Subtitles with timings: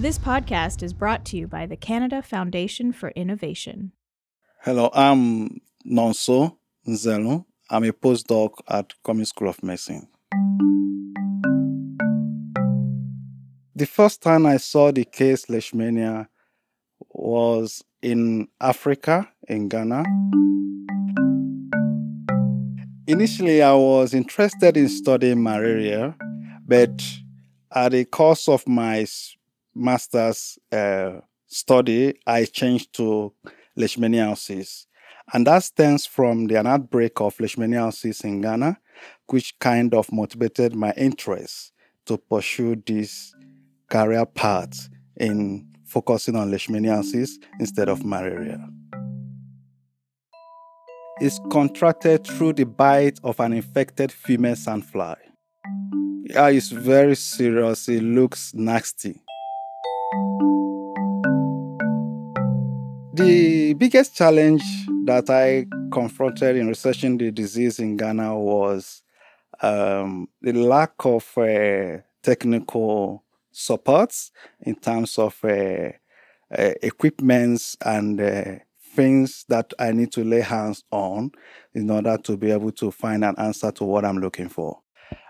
[0.00, 3.92] This podcast is brought to you by the Canada Foundation for Innovation.
[4.62, 6.56] Hello, I'm Nonso
[6.88, 7.44] Nzelu.
[7.68, 10.08] I'm a postdoc at Cummings School of Medicine.
[13.76, 16.28] The first time I saw the case Leishmania
[17.10, 20.04] was in Africa, in Ghana.
[23.06, 26.16] Initially, I was interested in studying malaria,
[26.66, 27.02] but
[27.70, 29.04] at the course of my
[29.74, 33.32] master's uh, study, I changed to
[33.78, 34.86] leishmaniasis.
[35.32, 38.78] And that stems from the, an outbreak of leishmaniasis in Ghana,
[39.28, 41.72] which kind of motivated my interest
[42.06, 43.32] to pursue this
[43.88, 48.58] career path in focusing on leishmaniasis instead of malaria.
[51.20, 55.16] It's contracted through the bite of an infected female sandfly.
[56.24, 57.88] Yeah, it's very serious.
[57.88, 59.20] It looks nasty.
[63.14, 64.62] The biggest challenge
[65.04, 69.02] that I confronted in researching the disease in Ghana was
[69.62, 75.90] um, the lack of uh, technical supports in terms of uh,
[76.56, 78.54] uh, equipments and uh,
[78.94, 81.32] things that I need to lay hands on
[81.74, 84.80] in order to be able to find an answer to what I'm looking for.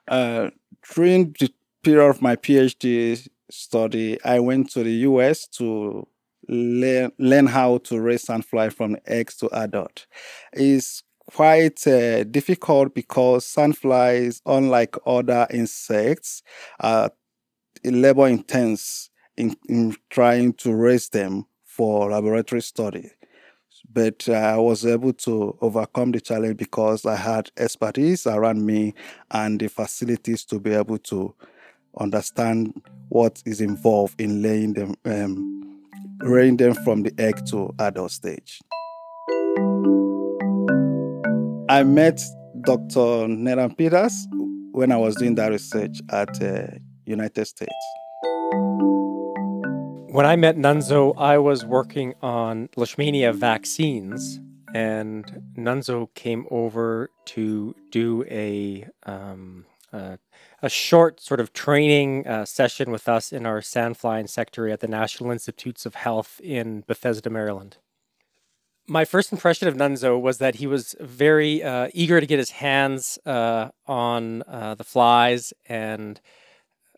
[0.06, 0.50] Uh,
[0.94, 1.50] during the
[1.82, 6.06] period of my PhD study, I went to the US to
[6.48, 10.06] learn, how to raise sandfly from eggs to adult.
[10.52, 16.42] It's quite uh, difficult because sandflies, unlike other insects,
[16.80, 17.12] are
[17.84, 23.10] labor intense in, in trying to raise them for laboratory study.
[23.92, 28.94] But I was able to overcome the challenge because I had expertise around me
[29.30, 31.34] and the facilities to be able to
[31.98, 35.69] understand what is involved in laying them, um,
[36.22, 38.60] rearing them from the egg to adult stage.
[41.68, 42.20] I met
[42.62, 43.28] Dr.
[43.28, 44.26] Nathan Peters
[44.72, 46.66] when I was doing that research at uh,
[47.06, 47.72] United States.
[50.12, 54.40] When I met Nonso, I was working on Leishmania vaccines,
[54.74, 55.24] and
[55.56, 60.16] Nonso came over to do a um, uh,
[60.62, 64.88] a short sort of training uh, session with us in our sandfly insectary at the
[64.88, 67.78] National Institutes of Health in Bethesda, Maryland.
[68.86, 72.50] My first impression of Nonso was that he was very uh, eager to get his
[72.50, 76.20] hands uh, on uh, the flies and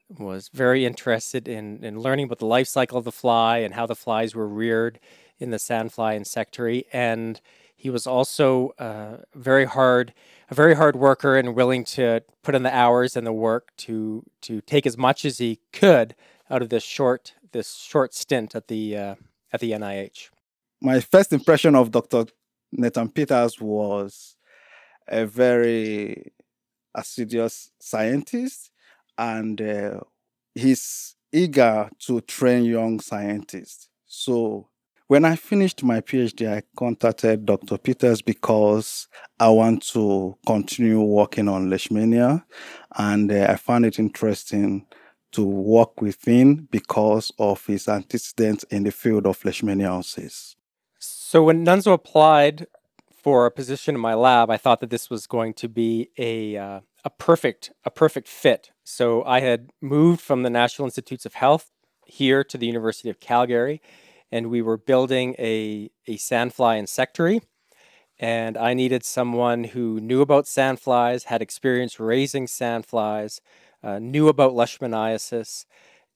[0.08, 3.86] was very interested in, in learning about the life cycle of the fly and how
[3.86, 5.00] the flies were reared
[5.38, 6.86] in the sandfly insectary.
[6.92, 7.40] And
[7.82, 10.14] he was also uh, very hard,
[10.48, 14.22] a very hard worker and willing to put in the hours and the work to
[14.42, 16.14] to take as much as he could
[16.48, 19.14] out of this short this short stint at the uh,
[19.52, 20.30] at the NIH.
[20.80, 22.26] My first impression of Dr.
[22.70, 24.36] Nathan Peters was
[25.08, 26.32] a very
[26.94, 28.70] assiduous scientist
[29.18, 29.98] and uh,
[30.54, 33.88] he's eager to train young scientists.
[34.06, 34.68] So
[35.08, 37.78] when I finished my PhD, I contacted Dr.
[37.78, 39.08] Peters because
[39.38, 42.44] I want to continue working on leishmania,
[42.96, 44.86] and uh, I found it interesting
[45.32, 50.56] to work with him because of his antecedents in the field of leishmaniasis.
[50.98, 52.66] So when Nonso applied
[53.22, 56.56] for a position in my lab, I thought that this was going to be a
[56.56, 58.70] uh, a perfect a perfect fit.
[58.84, 61.70] So I had moved from the National Institutes of Health
[62.06, 63.80] here to the University of Calgary,
[64.32, 67.42] and we were building a a sandfly insectary.
[68.18, 73.40] And I needed someone who knew about sandflies, had experience raising sandflies,
[73.82, 75.66] uh, knew about leishmaniasis,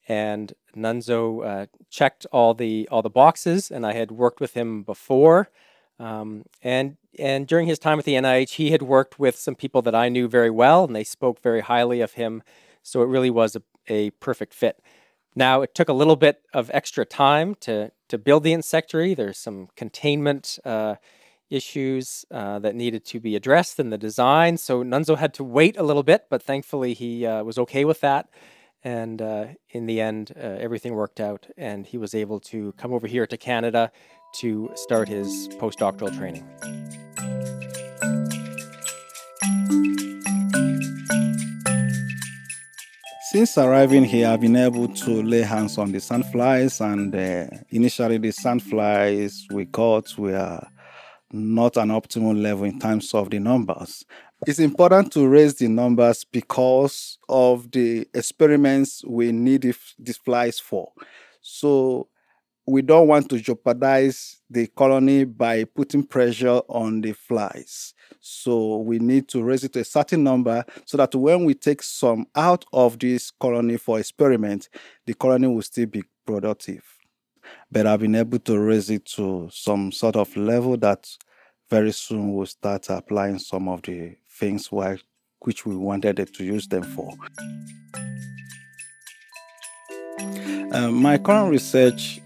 [0.09, 3.71] and Nonso uh, checked all the all the boxes.
[3.71, 5.51] And I had worked with him before,
[5.99, 9.83] um, and and during his time at the NIH, he had worked with some people
[9.83, 12.43] that I knew very well, and they spoke very highly of him.
[12.83, 14.81] So it really was a, a perfect fit.
[15.37, 19.15] Now it took a little bit of extra time to to build the insectary.
[19.15, 20.95] There's some containment uh,
[21.51, 24.57] issues uh, that needed to be addressed in the design.
[24.57, 28.01] So Nonso had to wait a little bit, but thankfully he uh, was okay with
[28.01, 28.29] that.
[28.83, 32.93] And uh, in the end, uh, everything worked out, and he was able to come
[32.93, 33.91] over here to Canada
[34.35, 36.45] to start his postdoctoral training.
[43.37, 48.17] Since arriving here, I've been able to lay hands on the sandflies, and uh, initially,
[48.17, 50.67] the sandflies we caught were
[51.31, 54.07] not an optimal level in terms of the numbers.
[54.47, 60.93] It's important to raise the numbers because of the experiments we need these flies for.
[61.43, 62.09] So
[62.67, 67.93] we don't want to jeopardize the colony by putting pressure on the flies.
[68.21, 71.83] So we need to raise it to a certain number so that when we take
[71.83, 74.69] some out of this colony for experiment,
[75.07, 76.83] the colony will still be productive.
[77.71, 81.09] But I've been able to raise it to some sort of level that
[81.71, 84.99] very soon we'll start applying some of the things why,
[85.41, 87.13] which we wanted to use them for.
[90.73, 92.21] Uh, my current research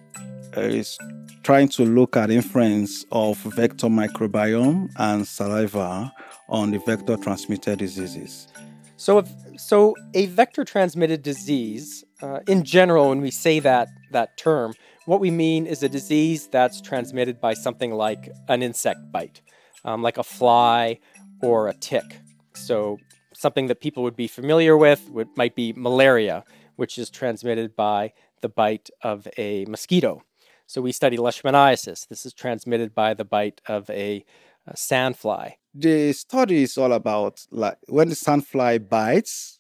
[0.57, 0.99] is
[1.43, 6.13] trying to look at influence of vector microbiome and saliva
[6.49, 8.49] on the vector transmitted diseases.
[8.97, 14.37] So, if, so a vector transmitted disease, uh, in general, when we say that that
[14.37, 14.75] term,
[15.07, 19.41] what we mean is a disease that's transmitted by something like an insect bite,
[19.85, 20.99] um, like a fly
[21.41, 22.21] or a tick.
[22.53, 22.99] So,
[23.33, 26.45] something that people would be familiar with would, might be malaria,
[26.77, 28.13] which is transmitted by
[28.43, 30.23] the bite of a mosquito.
[30.71, 32.07] So we study leishmaniasis.
[32.07, 34.25] This is transmitted by the bite of a,
[34.69, 35.55] a sandfly.
[35.75, 39.59] The study is all about like when the sandfly bites,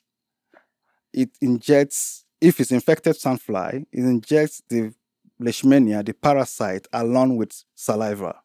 [1.13, 4.95] it injects, if it's infected sandfly, it injects the
[5.43, 8.43] leishmania, the parasite, along with saliva.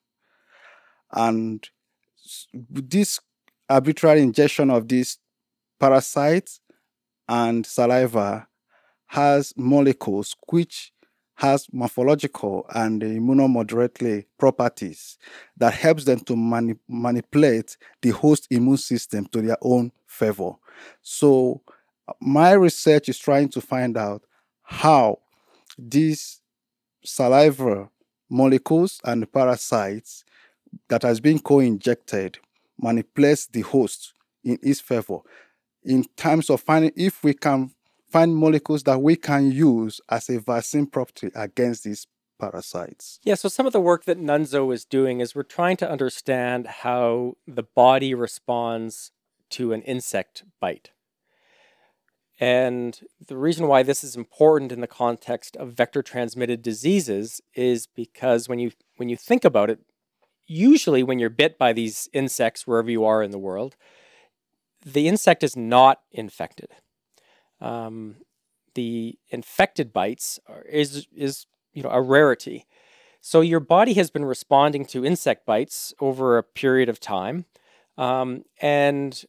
[1.12, 1.70] And
[2.52, 3.20] this
[3.70, 5.20] arbitrary injection of this
[5.80, 6.50] parasite
[7.30, 8.48] and saliva
[9.10, 10.92] has molecules which
[11.36, 15.18] has morphological and immunomodulatory properties
[15.58, 20.52] that helps them to mani- manipulate the host immune system to their own favor.
[21.02, 21.62] So
[22.22, 24.24] my research is trying to find out
[24.64, 25.20] how
[25.78, 26.42] these
[27.04, 27.90] saliva
[28.30, 30.24] molecules and parasites
[30.88, 32.40] that has been co-injected
[32.80, 35.20] manipulates the host in its favor
[35.84, 37.72] in terms of finding if we can
[38.16, 42.08] find molecules that we can use as a vaccine property against these
[42.40, 43.20] parasites.
[43.26, 46.66] Yeah, so some of the work that Nonso is doing is we're trying to understand
[46.66, 49.12] how the body responds
[49.50, 50.92] to an insect bite.
[52.40, 52.98] And
[53.28, 58.48] the reason why this is important in the context of vector transmitted diseases is because
[58.48, 59.80] when you when you think about it,
[60.48, 63.76] usually when you're bit by these insects wherever you are in the world,
[64.86, 66.70] the insect is not infected
[67.62, 68.18] um,
[68.74, 72.66] the infected bites are, is is you know a rarity.
[73.22, 77.46] So your body has been responding to insect bites over a period of time,
[77.98, 79.24] um, and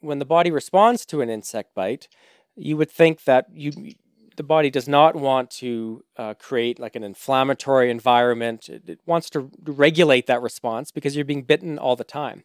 [0.00, 2.08] when the body responds to an insect bite,
[2.54, 3.94] you would think that you
[4.36, 8.68] the body does not want to uh, create like an inflammatory environment.
[8.68, 12.42] It, it, wants to regulate that response because you're being bitten all the time.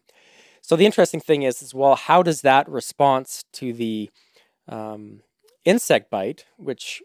[0.62, 4.10] So the interesting thing is, is well, how does that response to the
[4.70, 5.20] um,
[5.66, 7.02] insect bite, which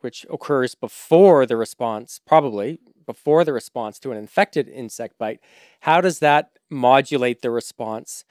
[0.00, 5.40] which occurs before the response, probably before the response to an infected insect bite,
[5.80, 8.24] how does that modulate the response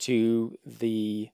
[0.00, 1.30] to the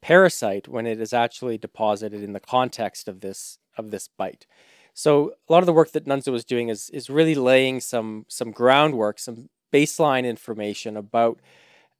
[0.00, 4.46] parasite when it is actually deposited in the context of this of this bite?
[4.94, 8.24] So a lot of the work that Nonso was doing is is really laying some
[8.28, 11.40] some groundwork, some baseline information about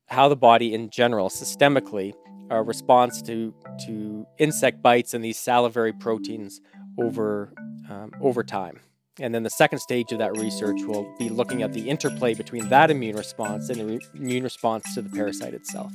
[0.09, 2.13] how the body in general, systemically,
[2.51, 3.55] uh, responds to
[3.87, 6.61] to insect bites and these salivary proteins
[6.99, 7.53] over
[7.89, 8.81] um, over time.
[9.21, 12.69] And then the second stage of that research will be looking at the interplay between
[12.69, 15.93] that immune response and the re- immune response to the parasite itself.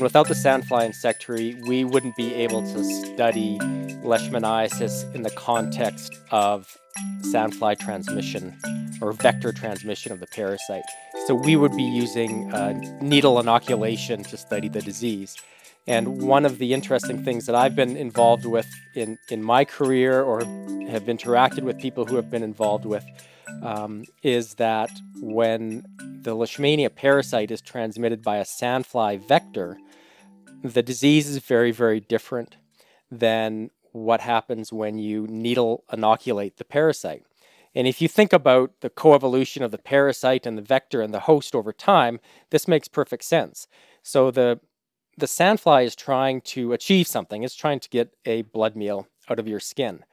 [0.00, 3.58] Without the sandfly insectary, we wouldn't be able to study
[4.04, 6.78] leishmaniasis in the context of
[7.22, 8.56] sandfly transmission
[9.00, 10.84] or vector transmission of the parasite.
[11.26, 15.36] So we would be using uh, needle inoculation to study the disease.
[15.88, 20.22] And one of the interesting things that I've been involved with in, in my career
[20.22, 20.40] or
[20.90, 23.04] have interacted with people who have been involved with
[23.62, 24.90] um, is that
[25.20, 25.82] when
[26.22, 29.78] the Leishmania parasite is transmitted by a sandfly vector,
[30.62, 32.56] the disease is very, very different
[33.10, 37.24] than what happens when you needle inoculate the parasite.
[37.74, 41.20] And if you think about the coevolution of the parasite and the vector and the
[41.20, 43.66] host over time, this makes perfect sense.
[44.02, 44.60] So the
[45.16, 47.42] the sandfly is trying to achieve something.
[47.42, 50.04] It's trying to get a blood meal out of your skin.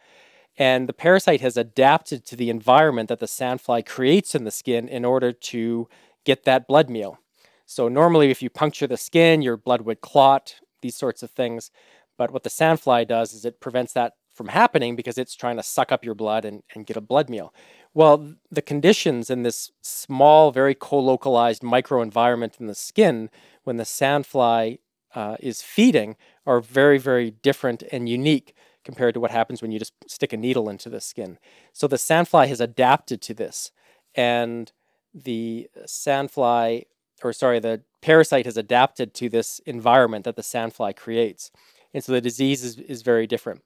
[0.58, 4.88] And the parasite has adapted to the environment that the sandfly creates in the skin
[4.88, 5.88] in order to
[6.24, 7.20] get that blood meal.
[7.66, 11.72] So normally if you puncture the skin, your blood would clot, these sorts of things.
[12.18, 15.64] But what the sandfly does is it prevents that from happening because it's trying to
[15.64, 17.54] suck up your blood and, and get a blood meal.
[17.94, 23.30] Well, the conditions in this small, very co-localized microenvironment in the skin
[23.64, 24.80] when the sandfly
[25.16, 28.54] uh, is feeding are very, very different and unique
[28.84, 31.40] compared to what happens when you just stick a needle into the skin.
[31.72, 33.72] So the sandfly has adapted to this,
[34.14, 34.72] and
[35.14, 36.84] the sandfly,
[37.24, 41.52] or sorry, the parasite has adapted to this environment that the sandfly creates,
[41.94, 43.62] and so the disease is, is very different.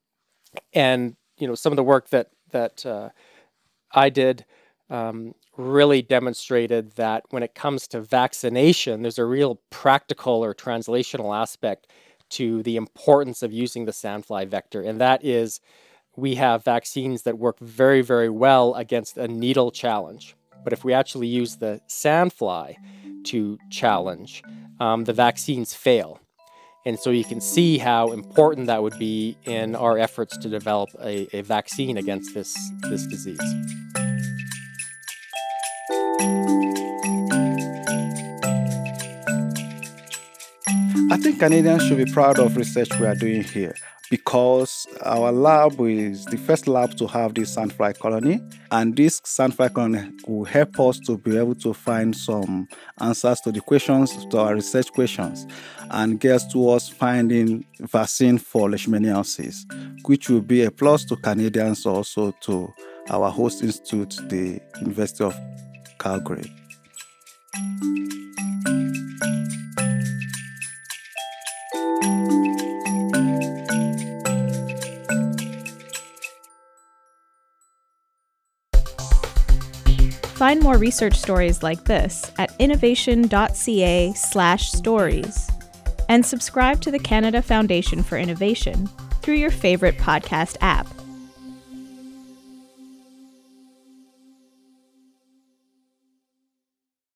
[0.74, 3.10] And you know, some of the work that that uh,
[3.92, 4.46] I did
[4.90, 11.36] um, really demonstrated that when it comes to vaccination, there's a real practical or translational
[11.36, 11.88] aspect
[12.30, 15.60] to the importance of using the sandfly vector, and that is
[16.16, 20.36] we have vaccines that work very, very well against a needle challenge.
[20.64, 22.76] But if we actually use the sandfly
[23.26, 24.44] to challenge,
[24.80, 26.20] um, the vaccines fail.
[26.86, 30.90] And so you can see how important that would be in our efforts to develop
[31.02, 32.56] a, a vaccine against this,
[32.90, 33.40] this disease.
[41.12, 43.74] I think Canadians should be proud of research we are doing here
[44.12, 48.40] because our lab is the first lab to have this sandfly colony,
[48.72, 52.68] and this sandfly colony will help us to be able to find some
[53.00, 55.48] answers to the questions, to our research questions,
[55.92, 59.66] and get towards finding vaccine for leishmaniasis,
[60.08, 62.72] which will be a plus to Canadians also to
[63.10, 65.36] our host institute, the University of
[66.00, 66.52] Calgary.
[80.40, 85.50] Find more research stories like this at innovation.ca/stories
[86.08, 88.88] and subscribe to the Canada Foundation for Innovation
[89.22, 90.88] through your favorite podcast app.